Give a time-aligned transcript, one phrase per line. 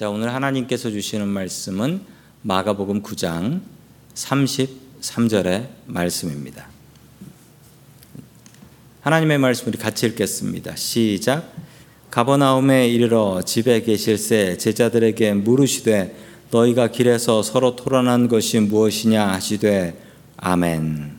[0.00, 2.00] 자, 오늘 하나님께서 주시는 말씀은
[2.40, 3.60] 마가복음 9장
[4.14, 6.68] 33절의 말씀입니다.
[9.02, 10.74] 하나님의 말씀 우리 같이 읽겠습니다.
[10.74, 11.52] 시작.
[12.10, 16.16] 가버나움에 이르러 집에 계실새 제자들에게 물으시되
[16.50, 20.02] 너희가 길에서 서로 토론한 것이 무엇이냐 하시되
[20.38, 21.18] 아멘.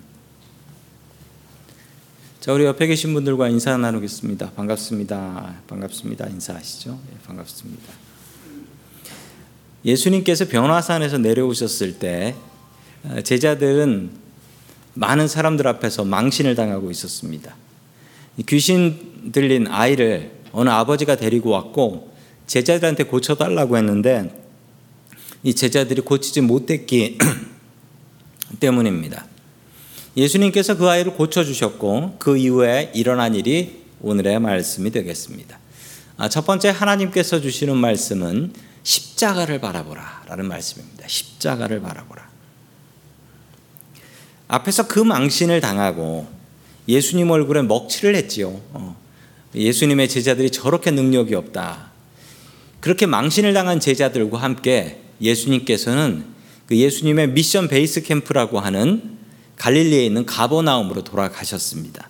[2.39, 4.53] 자, 우리 옆에 계신 분들과 인사 나누겠습니다.
[4.53, 5.57] 반갑습니다.
[5.67, 6.25] 반갑습니다.
[6.29, 6.99] 인사하시죠?
[7.13, 8.10] 예, 반갑습니다.
[9.85, 12.35] 예수님께서 변화산에서 내려오셨을 때
[13.03, 14.11] 어, 제자들은
[14.93, 17.55] 많은 사람들 앞에서 망신을 당하고 있었습니다.
[18.47, 22.11] 귀신 들린 아이를 어느 아버지가 데리고 왔고
[22.47, 24.41] 제자들한테 고쳐달라고 했는데
[25.43, 27.17] 이 제자들이 고치지 못했기
[28.59, 29.25] 때문입니다.
[30.17, 35.57] 예수님께서 그 아이를 고쳐주셨고 그 이후에 일어난 일이 오늘의 말씀이 되겠습니다.
[36.17, 38.53] 아, 첫 번째 하나님께서 주시는 말씀은
[38.83, 41.07] 십자가를 바라보라 라는 말씀입니다.
[41.07, 42.29] 십자가를 바라보라.
[44.47, 46.27] 앞에서 그 망신을 당하고
[46.87, 48.59] 예수님 얼굴에 먹칠을 했지요.
[48.73, 48.99] 어.
[49.55, 51.91] 예수님의 제자들이 저렇게 능력이 없다.
[52.79, 56.25] 그렇게 망신을 당한 제자들과 함께 예수님께서는
[56.65, 59.17] 그 예수님의 미션 베이스 캠프라고 하는
[59.57, 62.09] 갈릴리에 있는 가버나움으로 돌아가셨습니다.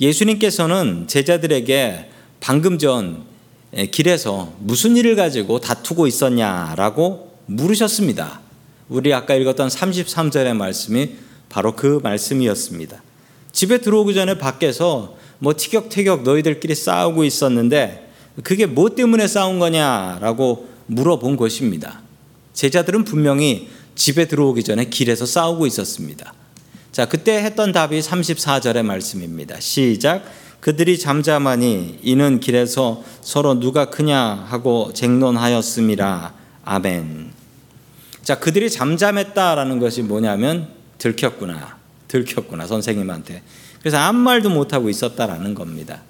[0.00, 3.24] 예수님께서는 제자들에게 방금 전
[3.90, 8.40] 길에서 무슨 일을 가지고 다투고 있었냐라고 물으셨습니다.
[8.88, 11.10] 우리 아까 읽었던 33절의 말씀이
[11.48, 13.02] 바로 그 말씀이었습니다.
[13.52, 18.10] 집에 들어오기 전에 밖에서 뭐 티격태격 너희들끼리 싸우고 있었는데
[18.42, 22.00] 그게 뭐 때문에 싸운 거냐라고 물어본 것입니다.
[22.52, 26.34] 제자들은 분명히 집에 들어오기 전에 길에서 싸우고 있었습니다.
[26.92, 29.58] 자, 그때 했던 답이 34절의 말씀입니다.
[29.60, 30.24] 시작.
[30.64, 36.32] 그들이 잠잠하니 이는 길에서 서로 누가 크냐 하고 쟁론하였음이라.
[36.64, 37.32] 아멘.
[38.22, 41.76] 자, 그들이 잠잠했다라는 것이 뭐냐면 들켰구나.
[42.08, 42.66] 들켰구나.
[42.66, 43.42] 선생님한테.
[43.80, 46.00] 그래서 아무 말도 못 하고 있었다라는 겁니다.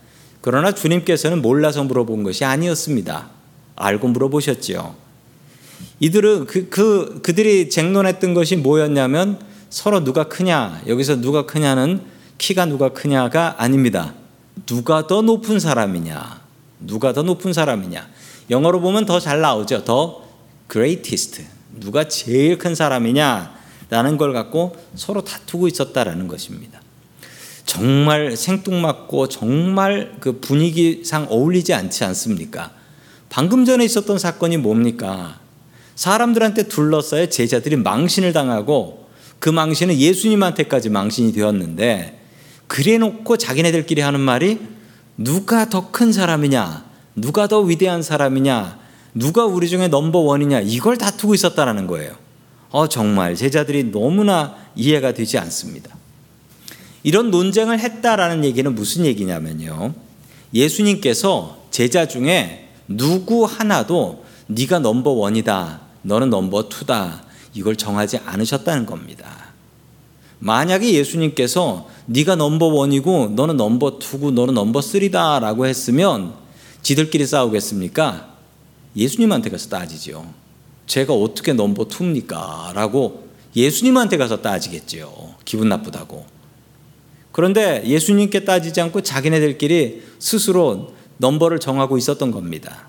[0.40, 3.30] 그러나 주님께서는 몰라서 물어본 것이 아니었습니다.
[3.74, 4.94] 알고 물어보셨지요.
[5.98, 10.82] 이들은 그, 그, 그들이 쟁론했던 것이 뭐였냐면 서로 누가 크냐.
[10.86, 12.02] 여기서 누가 크냐는
[12.38, 14.14] 키가 누가 크냐가 아닙니다.
[14.66, 16.40] 누가 더 높은 사람이냐?
[16.80, 18.08] 누가 더 높은 사람이냐?
[18.50, 19.84] 영어로 보면 더 잘 나오죠.
[19.84, 20.22] 더
[20.70, 21.44] greatest.
[21.80, 23.54] 누가 제일 큰 사람이냐?
[23.90, 26.80] 라는 걸 갖고 서로 다투고 있었다라는 것입니다.
[27.66, 32.70] 정말 생뚱맞고 정말 그 분위기상 어울리지 않지 않습니까?
[33.28, 35.40] 방금 전에 있었던 사건이 뭡니까?
[35.96, 39.08] 사람들한테 둘러싸여 제자들이 망신을 당하고
[39.38, 42.23] 그 망신은 예수님한테까지 망신이 되었는데
[42.74, 44.58] 그래 놓고 자기네들끼리 하는 말이
[45.16, 48.80] 누가 더 큰 사람이냐, 누가 더 위대한 사람이냐,
[49.14, 52.16] 누가 우리 중에 넘버 원이냐, 이걸 다투고 있었다라는 거예요.
[52.70, 55.96] 어, 정말 제자들이 너무나 이해가 되지 않습니다.
[57.04, 59.94] 이런 논쟁을 했다라는 얘기는 무슨 얘기냐면요.
[60.52, 67.22] 예수님께서 제자 중에 누구 하나도 네가 number one이다, 너는 number two다,
[67.54, 69.44] 이걸 정하지 않으셨다는 겁니다.
[70.40, 76.34] 만약에 예수님께서 네가 number one이고 너는 number two고 너는 number three다라고 했으면
[76.82, 78.34] 지들끼리 싸우겠습니까?
[78.96, 80.26] 예수님한테 가서 따지죠.
[80.86, 82.72] 제가 어떻게 number two입니까?
[82.74, 85.34] 라고 예수님한테 가서 따지겠지요.
[85.44, 86.26] 기분 나쁘다고.
[87.32, 92.88] 그런데 예수님께 따지지 않고 자기네들끼리 스스로 넘버를 정하고 있었던 겁니다.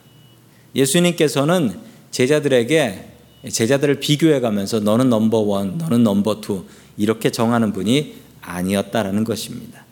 [0.76, 1.80] 예수님께서는
[2.12, 3.12] 제자들에게
[3.50, 6.66] 제자들을 비교해 가면서 너는 number one, 너는 number two
[6.98, 9.86] 이렇게 정하는 분이 아니었다라는 것입니다.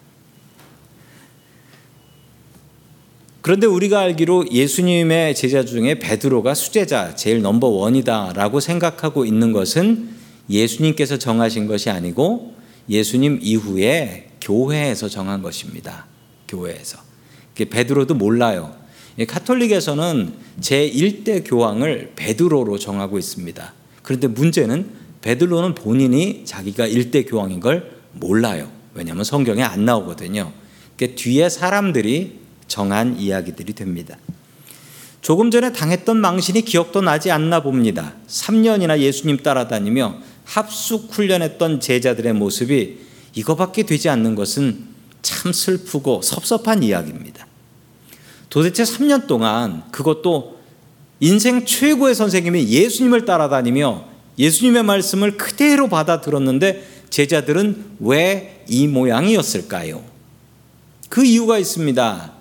[3.41, 10.11] 그런데 우리가 알기로 예수님의 제자 중에 베드로가 수제자 제일 number one이다라고 생각하고 있는 것은
[10.49, 12.55] 예수님께서 정하신 것이 아니고
[12.89, 16.05] 예수님 이후에 교회에서 정한 것입니다.
[16.47, 16.99] 교회에서.
[17.55, 18.75] 베드로도 몰라요.
[19.27, 23.73] 카톨릭에서는 제1대 교황을 베드로로 정하고 있습니다.
[24.01, 24.89] 그런데 문제는
[25.21, 28.71] 베드로는 본인이 자기가 1대 교황인 걸 몰라요.
[28.93, 30.51] 왜냐하면 성경에 안 나오거든요.
[30.97, 34.17] 뒤에 사람들이 정한 이야기들이 됩니다.
[35.21, 38.13] 조금 전에 당했던 망신이 기억도 나지 않나 봅니다.
[38.27, 42.99] 3년이나 예수님 따라다니며 합숙 훈련했던 제자들의 모습이
[43.35, 44.85] 이거밖에 되지 않는 것은
[45.21, 47.47] 참 슬프고 섭섭한 이야기입니다.
[48.49, 50.59] 도대체 3년 동안 그것도
[51.19, 54.05] 인생 최고의 선생님이 예수님을 따라다니며
[54.37, 60.01] 예수님의 말씀을 그대로 받아 들었는데 제자들은 왜 이 모양이었을까요?
[61.09, 62.31] 그 이유가 있습니다.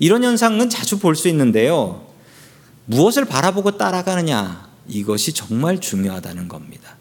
[0.00, 2.04] 이런 현상은 자주 볼 수 있는데요.
[2.86, 6.96] 무엇을 바라보고 따라가느냐 이것이 정말 중요하다는 겁니다.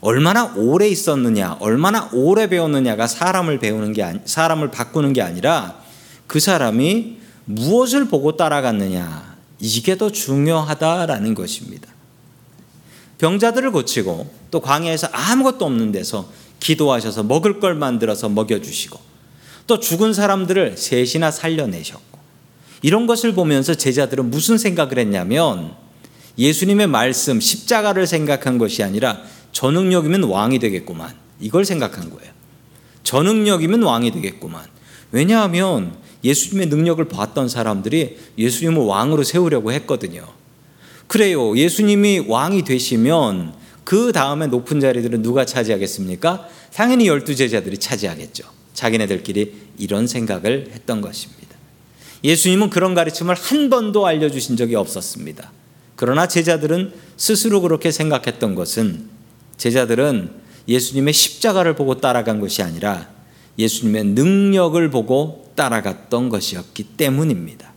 [0.00, 5.80] 얼마나 오래 있었느냐, 얼마나 오래 배웠느냐가 사람을 배우는 게 아니, 사람을 바꾸는 게 아니라
[6.26, 11.93] 그 사람이 무엇을 보고 따라갔느냐 이게 더 중요하다라는 것입니다.
[13.18, 16.28] 병자들을 고치고 또 광야에서 아무것도 없는 데서
[16.60, 18.98] 기도하셔서 먹을 걸 만들어서 먹여주시고
[19.66, 22.18] 또 죽은 사람들을 셋이나 살려내셨고
[22.82, 25.74] 이런 것을 보면서 제자들은 무슨 생각을 했냐면
[26.36, 29.22] 예수님의 말씀 십자가를 생각한 것이 아니라
[29.52, 32.32] 저능력이면 왕이 되겠구만 이걸 생각한 거예요.
[33.04, 34.64] 저능력이면 왕이 되겠구만.
[35.12, 35.94] 왜냐하면
[36.24, 40.26] 예수님의 능력을 봤던 사람들이 예수님을 왕으로 세우려고 했거든요.
[41.14, 41.56] 그래요.
[41.56, 46.48] 예수님이 왕이 되시면 그 다음에 높은 자리들은 누가 차지하겠습니까?
[46.74, 48.42] 당연히 열두 제자들이 차지하겠죠.
[48.72, 51.54] 자기네들끼리 이런 생각을 했던 것입니다.
[52.24, 55.52] 예수님은 그런 가르침을 한 번도 알려주신 적이 없었습니다.
[55.94, 59.08] 그러나 제자들은 스스로 그렇게 생각했던 것은
[59.56, 60.32] 제자들은
[60.66, 63.08] 예수님의 십자가를 보고 따라간 것이 아니라
[63.56, 67.73] 예수님의 능력을 보고 따라갔던 것이었기 때문입니다.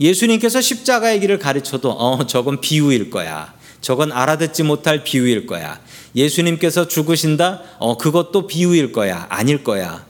[0.00, 3.54] 예수님께서 십자가의 길을 가르쳐도 어 저건 비유일 거야.
[3.80, 5.80] 저건 알아듣지 못할 비유일 거야.
[6.14, 7.62] 예수님께서 죽으신다?
[7.78, 9.26] 어 그것도 비유일 거야.
[9.28, 10.06] 아닐 거야.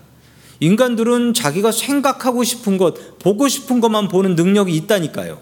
[0.60, 5.40] 인간들은 자기가 생각하고 싶은 것, 보고 싶은 것만 보는 능력이 있다니까요.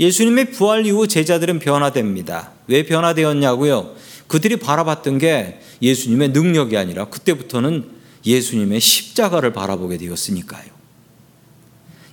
[0.00, 2.52] 예수님의 부활 이후 제자들은 변화됩니다.
[2.66, 3.94] 왜 변화되었냐고요?
[4.26, 7.88] 그들이 바라봤던 게 예수님의 능력이 아니라 그때부터는
[8.26, 10.77] 예수님의 십자가를 바라보게 되었으니까요.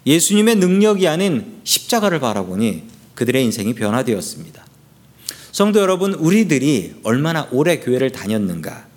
[0.06, 2.84] 예수님의 능력이 아닌 십자가를 바라보니
[3.16, 4.66] 그들의 인생이 변화되었습니다.
[5.52, 8.88] 성도 여러분, 우리들이 얼마나 오래 교회를 다녔는가,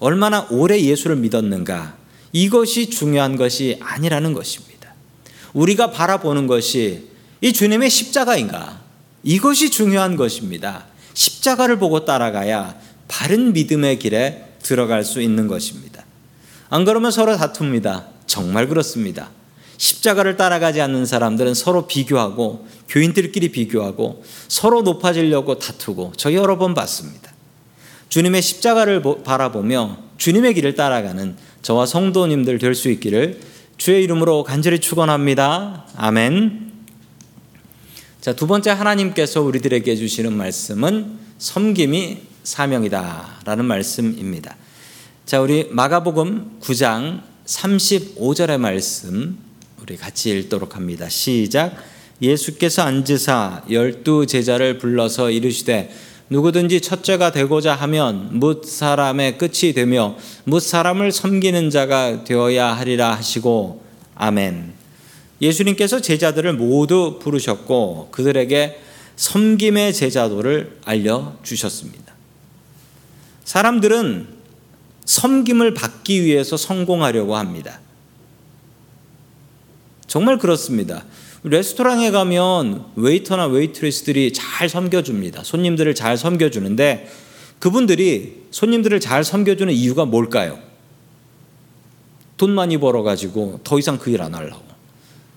[0.00, 1.96] 얼마나 오래 예수를 믿었는가,
[2.32, 4.92] 이것이 중요한 것이 아니라는 것입니다.
[5.52, 7.08] 우리가 바라보는 것이
[7.40, 8.82] 이 주님의 십자가인가,
[9.22, 10.86] 이것이 중요한 것입니다.
[11.14, 12.76] 십자가를 보고 따라가야
[13.06, 16.04] 바른 믿음의 길에 들어갈 수 있는 것입니다.
[16.68, 18.06] 안 그러면 서로 다툽니다.
[18.26, 19.30] 정말 그렇습니다.
[19.78, 27.32] 십자가를 따라가지 않는 사람들은 서로 비교하고 교인들끼리 비교하고 서로 높아지려고 다투고 저 여러 번 봤습니다.
[28.08, 33.40] 주님의 십자가를 바라보며 주님의 길을 따라가는 저와 성도님들 될 수 있기를
[33.76, 35.86] 주의 이름으로 간절히 축원합니다.
[35.96, 36.72] 아멘.
[38.20, 44.56] 자, 두 번째 하나님께서 우리들에게 주시는 말씀은 섬김이 사명이다라는 말씀입니다.
[45.24, 49.38] 자, 우리 마가복음 9장 35절의 말씀
[49.88, 51.08] 우리 같이 읽도록 합니다.
[51.08, 51.74] 시작.
[52.20, 55.90] 예수께서 앉으사 열두 제자를 불러서 이르시되
[56.28, 60.14] 누구든지 첫째가 되고자 하면 뭇 사람의 끝이 되며
[60.44, 63.82] 뭇 사람을 섬기는 자가 되어야 하리라 하시고
[64.14, 64.74] 아멘.
[65.40, 68.78] 예수님께서 제자들을 모두 부르셨고 그들에게
[69.16, 72.12] 섬김의 제자도를 알려 주셨습니다.
[73.44, 74.28] 사람들은
[75.06, 77.80] 섬김을 받기 위해서 성공하려고 합니다.
[80.08, 81.04] 정말 그렇습니다.
[81.44, 85.44] 레스토랑에 가면 웨이터나 웨이트레스들이 잘 섬겨줍니다.
[85.44, 87.08] 손님들을 잘 섬겨주는데
[87.60, 90.58] 그분들이 손님들을 잘 섬겨주는 이유가 뭘까요?
[92.36, 94.62] 돈 많이 벌어가지고 더 이상 그 일 안 하려고.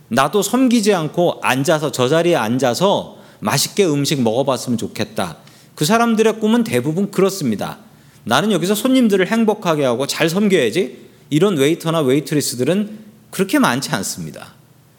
[0.08, 5.38] 나도 섬기지 않고 앉아서 저 자리에 앉아서 맛있게 음식 먹어봤으면 좋겠다.
[5.76, 7.80] 그 사람들의 꿈은 대부분 그렇습니다.
[8.24, 11.10] 나는 여기서 손님들을 행복하게 하고 잘 섬겨야지.
[11.30, 13.00] 이런 웨이터나 웨이트리스들은
[13.32, 14.54] 그렇게 많지 않습니다.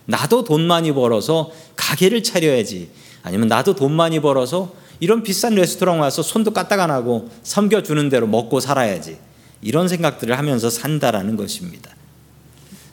[0.06, 2.90] 나도 돈 많이 벌어서 가게를 차려야지.
[3.22, 8.26] 아니면 나도 돈 많이 벌어서 이런 비싼 레스토랑 와서 손도 까딱 안 하고 섬겨주는 대로
[8.26, 9.18] 먹고 살아야지.
[9.60, 11.90] 이런 생각들을 하면서 산다라는 것입니다.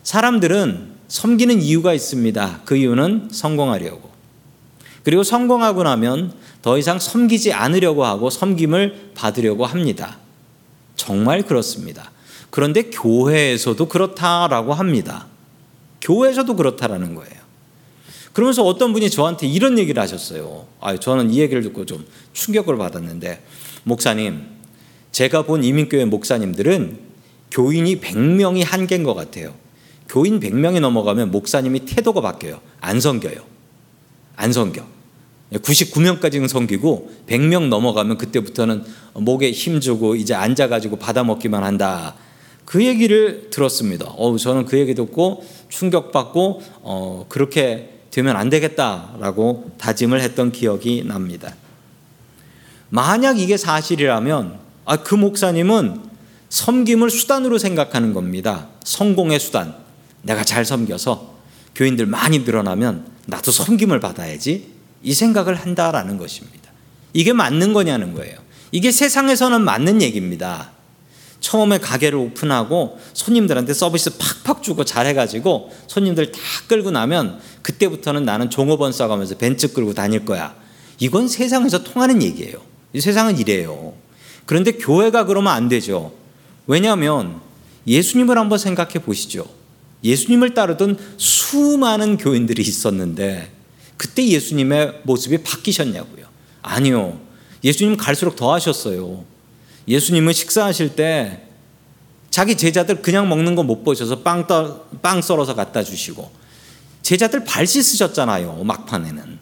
[0.04, 2.62] 사람들은 섬기는 이유가 있습니다.
[2.66, 4.10] 그 이유는 성공하려고.
[5.04, 10.18] 그리고 성공하고 나면 더 이상 섬기지 않으려고 하고 섬김을 받으려고 합니다.
[10.96, 12.12] 정말 그렇습니다.
[12.50, 15.28] 그런데 교회에서도 그렇다라고 합니다.
[16.02, 17.40] 교회에서도 그렇다라는 거예요.
[18.34, 20.68] 그러면서 어떤 분이 저한테 이런 얘기를 하셨어요.
[20.80, 23.44] 아, 저는 이 얘기를 듣고 좀 충격을 받았는데,
[23.84, 24.44] 목사님,
[25.12, 27.00] 제가 본 이민교회 목사님들은
[27.52, 29.56] 교인이 100명이 한계인 것 같아요.
[30.08, 32.62] 교인 100명이 넘어가면 목사님이 태도가 바뀌어요.
[32.80, 33.38] 안 섬겨요.
[34.36, 34.84] 안 섬겨.
[35.54, 38.84] 99명까지는 섬기고 100명 넘어가면 그때부터는
[39.16, 42.16] 목에 힘주고 이제 앉아가지고 받아먹기만 한다.
[42.66, 44.06] 그 얘기를 들었습니다.
[44.16, 51.54] 어, 저는 그 얘기 듣고 충격받고 어, 그렇게 되면 안 되겠다라고 다짐을 했던 기억이 납니다.
[52.90, 56.10] 만약 이게 사실이라면 아, 그 목사님은
[56.50, 58.68] 섬김을 수단으로 생각하는 겁니다.
[58.84, 59.76] 성공의 수단.
[60.24, 61.36] 내가 잘 섬겨서
[61.76, 64.74] 교인들 많이 늘어나면 나도 섬김을 받아야지
[65.04, 66.72] 이 생각을 한다라는 것입니다.
[67.14, 68.38] 이게 맞는 거냐는 거예요.
[68.72, 70.72] 이게 세상에서는 맞는 얘기입니다.
[71.40, 78.92] 처음에 가게를 오픈하고 손님들한테 서비스 팍팍 주고 잘해가지고 손님들 다 끌고 나면 그때부터는 나는 종업원
[78.92, 80.56] 써가면서 벤츠 끌고 다닐 거야.
[81.00, 82.58] 이건 세상에서 통하는 얘기예요.
[83.00, 83.94] 세상은 이래요.
[84.46, 86.12] 그런데 교회가 그러면 안 되죠.
[86.68, 87.40] 왜냐하면
[87.88, 89.46] 예수님을 한번 생각해 보시죠.
[90.04, 93.52] 예수님을 따르던 수많은 교인들이 있었는데
[93.98, 96.26] 그때 예수님의 모습이 바뀌셨냐고요.
[96.62, 97.20] 아니요.
[97.64, 99.26] 예수님 갈수록 더 하셨어요.
[99.88, 101.44] 예수님은 식사하실 때
[102.30, 106.32] 자기 제자들 그냥 먹는 거 못 보셔서 빵, 떠, 빵 썰어서 갖다 주시고
[107.02, 108.64] 제자들 발 씻으셨잖아요.
[108.64, 109.40] 막판에는.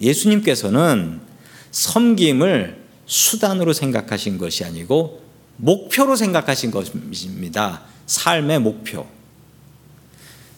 [0.00, 1.20] 예수님께서는
[1.70, 5.22] 섬김을 수단으로 생각하신 것이 아니고
[5.56, 7.82] 목표로 생각하신 것입니다.
[8.06, 9.06] 삶의 목표.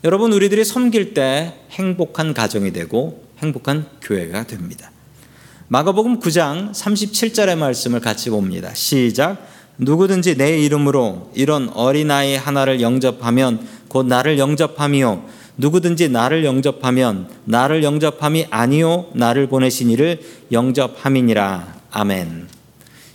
[0.02, 4.90] 여러분, 우리들이 섬길 때 행복한 가정이 되고 행복한 교회가 됩니다.
[5.75, 8.73] 마가복음 9장 37절의 말씀을 같이 봅니다.
[8.75, 9.45] 시작.
[9.78, 15.25] 누구든지 내 이름으로 이런 어린아이 하나를 영접하면 곧 나를 영접함이요.
[15.57, 19.07] 누구든지 나를 영접하면 나를 영접함이 아니요.
[19.14, 20.21] 나를 보내신 이를
[20.52, 21.75] 영접함이니라.
[21.90, 22.47] 아멘.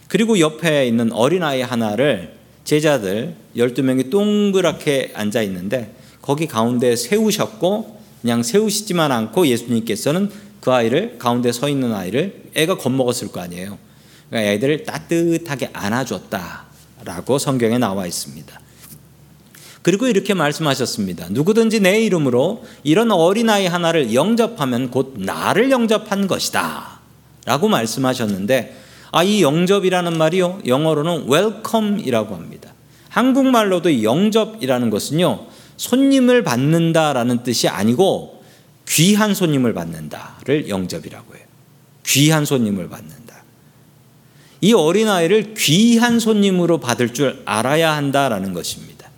[0.10, 2.34] 그리고 옆에 있는 어린아이 하나를
[2.66, 11.52] 제자들 12명이 동그랗게 앉아 있는데 거기 가운데 세우셨고 그냥 세우시지만 않고 예수님께서는 그 아이를 가운데
[11.52, 13.78] 서 있는 아이를 애가 겁먹었을 거 아니에요.
[14.30, 18.60] 그러니까 애들을 따뜻하게 안아줬다라고 성경에 나와 있습니다.
[19.82, 21.28] 그리고 이렇게 말씀하셨습니다.
[21.30, 27.00] 누구든지 내 이름으로 이런 어린아이 하나를 영접하면 곧 나를 영접한 것이다.
[27.46, 28.76] 라고 말씀하셨는데,
[29.12, 30.60] 아, 이 영접이라는 말이요.
[30.68, 32.74] 영어로는 welcome이라고 합니다.
[33.10, 35.48] 한국말로도 영접이라는 것은요.
[35.78, 38.39] 손님을 받는다라는 뜻이 아니고
[38.90, 41.44] 귀한 손님을 받는다를 영접이라고 해요.
[42.06, 43.44] 귀한 손님을 받는다.
[44.62, 49.10] 이 어린아이를 귀한 손님으로 받을 줄 알아야 한다라는 것입니다.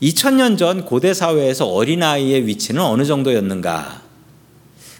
[0.00, 4.02] 2000년 전 고대 사회에서 어린아이의 위치는 어느 정도였는가?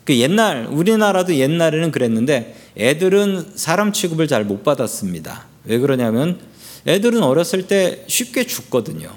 [0.05, 5.47] 그 옛날 우리나라도 옛날에는 그랬는데 애들은 사람 취급을 잘 못 받았습니다.
[5.64, 6.38] 왜 그러냐면
[6.87, 9.11] 애들은 어렸을 때 쉽게 죽거든요.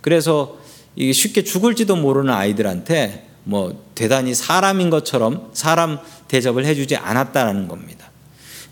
[0.00, 0.58] 그래서
[0.98, 5.98] 쉽게 죽을지도 모르는 아이들한테 뭐 대단히 사람인 것처럼 사람
[6.28, 8.10] 대접을 해주지 않았다라는 겁니다.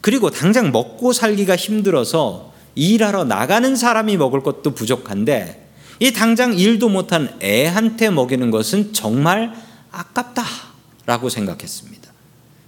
[0.00, 5.69] 그리고 당장 먹고 살기가 힘들어서 일하러 나가는 사람이 먹을 것도 부족한데
[6.00, 9.52] 이 당장 일도 못한 애한테 먹이는 것은 정말
[9.93, 12.11] 아깝다라고 생각했습니다.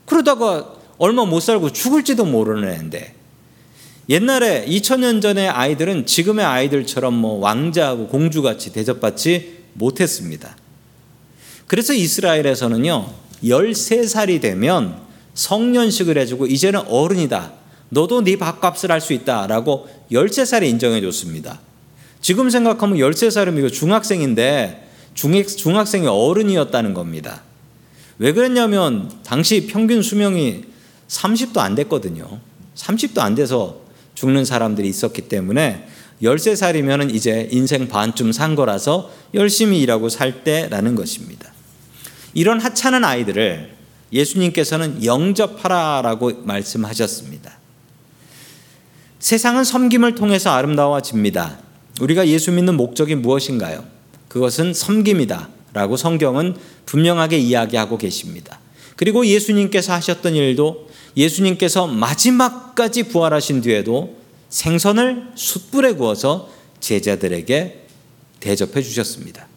[0.06, 3.14] 그러다가 얼마 못 살고 죽을지도 모르는 애인데
[4.08, 10.56] 옛날에 2000년 전의 아이들은 지금의 아이들처럼 뭐 왕자하고 공주같이 대접받지 못했습니다.
[11.66, 13.10] 그래서 이스라엘에서는요,
[13.42, 14.96] 13살이 되면
[15.34, 17.52] 성년식을 해주고 이제는 어른이다.
[17.90, 21.60] 너도 네 밥값을 할 수 있다 라고 13살에 인정해 줬습니다.
[22.20, 27.42] 지금 생각하면 13살이면 이거 중학생인데 중학생이 어른이었다는 겁니다.
[28.18, 30.64] 왜 그랬냐면 당시 평균 수명이
[31.08, 32.40] 30도 안 됐거든요.
[32.76, 33.80] 30도 안 돼서
[34.14, 35.86] 죽는 사람들이 있었기 때문에
[36.22, 41.53] 13살이면 이제 인생 반쯤 산 거라서 열심히 일하고 살 때라는 것입니다.
[42.34, 43.72] 이런 하찮은 아이들을
[44.12, 47.58] 예수님께서는 영접하라라고 말씀하셨습니다.
[49.18, 51.58] 세상은 섬김을 통해서 아름다워집니다.
[52.00, 53.84] 우리가 예수 믿는 목적이 무엇인가요?
[54.28, 55.48] 그것은 섬김이다.
[55.72, 58.60] 라고 성경은 분명하게 이야기하고 계십니다.
[58.96, 64.16] 그리고 예수님께서 하셨던 일도 예수님께서 마지막까지 부활하신 뒤에도
[64.50, 66.50] 생선을 숯불에 구워서
[66.80, 67.86] 제자들에게
[68.38, 69.48] 대접해 주셨습니다.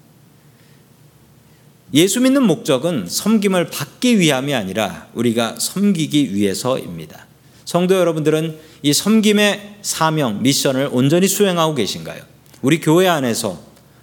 [1.94, 7.28] 예수 믿는 목적은 섬김을 받기 위함이 아니라 우리가 섬기기 위해서입니다.
[7.64, 12.22] 성도 여러분들은 이 섬김의 사명, 미션을 온전히 수행하고 계신가요?
[12.62, 13.60] 우리 교회 안에서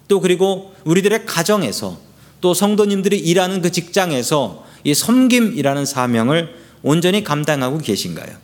[0.09, 1.99] 또 그리고 우리들의 가정에서
[2.41, 8.37] 또 성도님들이 일하는 그 직장에서 이 섬김이라는 사명을 온전히 감당하고 계신가요?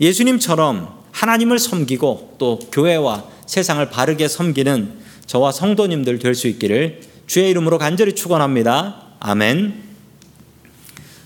[0.00, 7.76] 예수님처럼 하나님을 섬기고 또 교회와 세상을 바르게 섬기는 저와 성도님들 될 수 있기를 주의 이름으로
[7.76, 9.02] 간절히 축원합니다.
[9.20, 9.82] 아멘.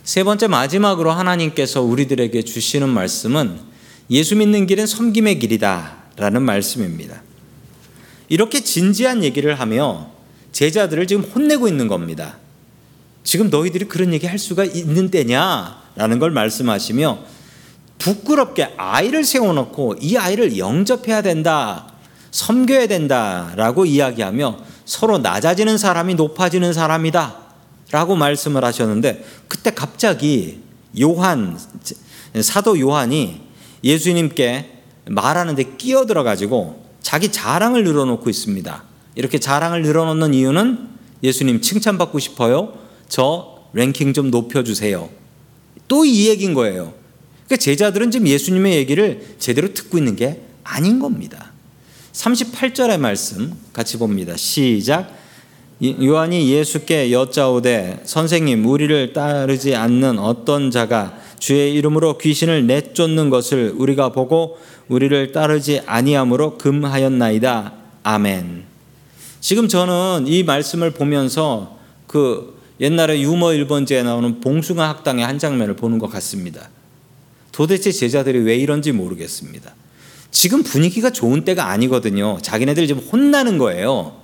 [0.02, 3.61] 세 번째 마지막으로 하나님께서 우리들에게 주시는 말씀은
[4.11, 7.23] 예수 믿는 길은 섬김의 길이다라는 말씀입니다.
[8.28, 10.11] 이렇게 진지한 얘기를 하며
[10.50, 12.37] 제자들을 지금 혼내고 있는 겁니다.
[13.23, 17.21] 지금 너희들이 그런 얘기 할 수가 있는 때냐라는 걸 말씀하시며
[17.99, 21.92] 부끄럽게 아이를 세워놓고 이 아이를 영접해야 된다,
[22.32, 27.38] 섬겨야 된다라고 이야기하며 서로 낮아지는 사람이 높아지는 사람이다.
[27.92, 30.61] 라고 말씀을 하셨는데 그때 갑자기
[31.00, 31.58] 요한
[32.42, 33.40] 사도 요한이
[33.82, 38.84] 예수님께 말하는데 끼어들어 가지고 자기 자랑을 늘어놓고 있습니다.
[39.14, 40.88] 이렇게 자랑을 늘어놓는 이유는
[41.22, 42.75] 예수님 칭찬받고 싶어요.
[43.08, 45.08] 저 랭킹 좀 높여주세요.
[45.88, 46.92] 또 이 얘기인 거예요.
[47.46, 51.51] 그러니까 제자들은 지금 예수님의 얘기를 제대로 듣고 있는 게 아닌 겁니다.
[52.12, 54.37] 38절의 말씀 같이 봅니다.
[54.37, 55.23] 시작.
[55.83, 64.11] 요한이 예수께 여짜오되 선생님 우리를 따르지 않는 어떤 자가 주의 이름으로 귀신을 내쫓는 것을 우리가
[64.11, 67.73] 보고 우리를 따르지 아니함으로 금하였나이다.
[68.04, 68.64] 아멘.
[69.40, 75.99] 지금 저는 이 말씀을 보면서 그 옛날에 유머 1번지에 나오는 봉숭아 학당의 한 장면을 보는
[75.99, 76.69] 것 같습니다.
[77.50, 79.75] 도대체 제자들이 왜 이런지 모르겠습니다.
[80.32, 82.38] 지금 분위기가 좋은 때가 아니거든요.
[82.42, 84.16] 자기네들 지금 혼나는 거예요.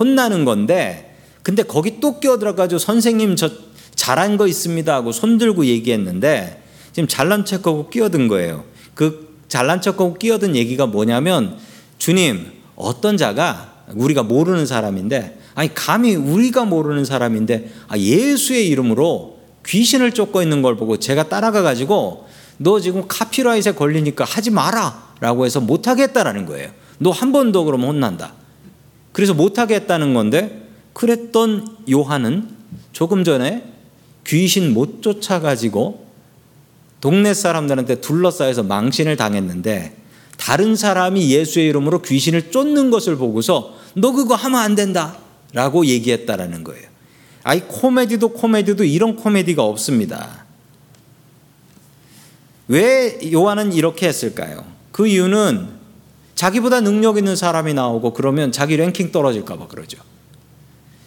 [0.00, 3.50] 혼나는 건데, 근데 거기 또 끼어들어가지고 선생님 저
[3.94, 6.60] 잘한 거 있습니다 하고 손들고 얘기했는데,
[6.92, 8.64] 지금 잘난 척하고 끼어든 거예요.
[8.94, 11.56] 그 잘난 척하고 끼어든 얘기가 뭐냐면,
[11.98, 20.12] 주님, 어떤 자가 우리가 모르는 사람인데 아니 감히 우리가 모르는 사람인데 아, 예수의 이름으로 귀신을
[20.12, 22.26] 쫓고 있는 걸 보고 제가 따라가 가지고
[22.58, 26.70] 너 지금 카피라이트에 걸리니까 하지 마라 라고 해서 못 하겠다라는 거예요.
[26.98, 28.34] 너 한 번 더 그러면 혼난다.
[29.12, 32.48] 그래서 못 하겠다는 건데 그랬던 요한은
[32.92, 33.62] 조금 전에
[34.26, 36.06] 귀신 못 쫓아 가지고
[37.00, 39.96] 동네 사람들한테 둘러싸여서 망신을 당했는데
[40.38, 45.16] 다른 사람이 예수의 이름으로 귀신을 쫓는 것을 보고서 너 그거 하면 안 된다
[45.52, 46.88] 라고 얘기했다라는 거예요.
[47.44, 50.46] 아이 코미디도 코미디도 이런 코미디가 없습니다.
[52.68, 54.71] 왜 요한은 이렇게 했을까요?
[54.92, 55.68] 그 이유는
[56.34, 59.98] 자기보다 능력 있는 사람이 나오고 그러면 자기 랭킹 떨어질까 봐 그러죠.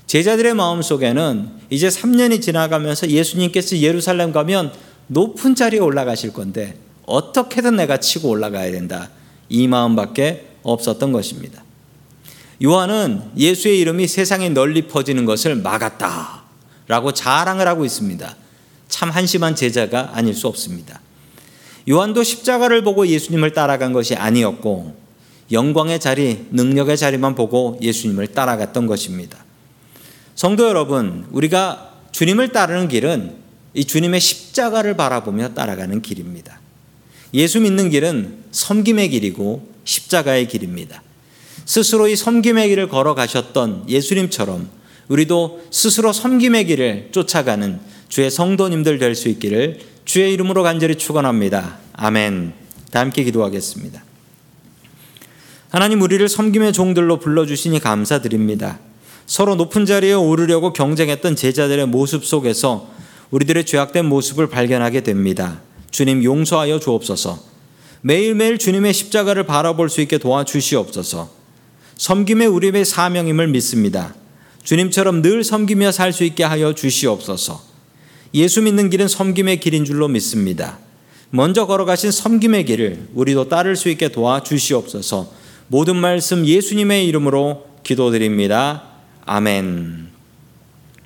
[0.07, 4.71] 제자들의 마음 속에는 이제 3년이 지나가면서 예수님께서 예루살렘 가면
[5.07, 9.09] 높은 자리에 올라가실 건데 어떻게든 내가 치고 올라가야 된다.
[9.49, 11.63] 이 마음밖에 없었던 것입니다.
[12.63, 16.43] 요한은 예수의 이름이 세상에 널리 퍼지는 것을 막았다.
[16.87, 18.35] 라고 자랑을 하고 있습니다.
[18.87, 21.01] 참 한심한 제자가 아닐 수 없습니다.
[21.89, 24.95] 요한도 십자가를 보고 예수님을 따라간 것이 아니었고,
[25.51, 29.43] 영광의 자리, 능력의 자리만 보고 예수님을 따라갔던 것입니다.
[30.33, 33.35] 성도 여러분, 우리가 주님을 따르는 길은
[33.75, 36.59] 이 주님의 십자가를 바라보며 따라가는 길입니다.
[37.33, 41.03] 예수 믿는 길은 섬김의 길이고 십자가의 길입니다.
[41.65, 44.69] 스스로 이 섬김의 길을 걸어가셨던 예수님처럼
[45.09, 51.79] 우리도 스스로 섬김의 길을 쫓아가는 주의 성도님들 될 수 있기를 주의 이름으로 간절히 축원합니다.
[51.93, 52.53] 아멘.
[52.91, 54.03] 다 함께 기도하겠습니다.
[55.69, 58.79] 하나님 우리를 섬김의 종들로 불러 주시니 감사드립니다.
[59.25, 62.89] 서로 높은 자리에 오르려고 경쟁했던 제자들의 모습 속에서
[63.31, 65.59] 우리들의 죄악된 모습을 발견하게 됩니다.
[65.89, 67.39] 주님 용서하여 주옵소서.
[68.01, 71.31] 매일매일 주님의 십자가를 바라볼 수 있게 도와주시옵소서.
[71.97, 74.13] 섬김의 우리의 사명임을 믿습니다.
[74.63, 77.74] 주님처럼 늘 섬기며 살 수 있게 하여 주시옵소서.
[78.35, 80.77] 예수 믿는 길은 섬김의 길인 줄로 믿습니다.
[81.29, 85.31] 먼저 걸어가신 섬김의 길을 우리도 따를 수 있게 도와주시옵소서.
[85.67, 88.83] 모든 말씀 예수님의 이름으로 기도드립니다.
[89.25, 90.14] 아멘.